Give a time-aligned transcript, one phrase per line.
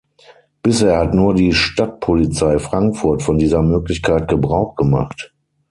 [0.63, 5.31] Bisher hat nur die Stadtpolizei Frankfurt von dieser Möglichkeit Gebrauch gemacht.